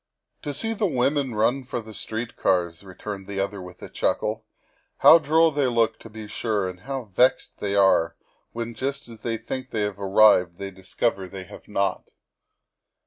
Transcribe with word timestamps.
"To 0.41 0.51
see 0.51 0.73
the 0.73 0.87
women 0.87 1.35
run 1.35 1.63
for 1.63 1.79
the 1.79 1.93
street 1.93 2.35
cars," 2.35 2.83
returned 2.83 3.27
the 3.27 3.39
other 3.39 3.61
with 3.61 3.83
a 3.83 3.87
chuckle;'' 3.89 4.43
how 5.01 5.19
droll 5.19 5.51
they 5.51 5.67
look, 5.67 5.99
to 5.99 6.09
be 6.09 6.25
sure, 6.25 6.67
and 6.67 6.79
how 6.79 7.03
vexed 7.13 7.59
they 7.59 7.75
are 7.75 8.15
when 8.51 8.73
just 8.73 9.07
as 9.07 9.21
they 9.21 9.37
think 9.37 9.69
they 9.69 9.81
have 9.83 9.99
arrived 9.99 10.57
they 10.57 10.71
discover 10.71 11.27
they 11.29 11.43
have 11.43 11.67
not." 11.67 12.09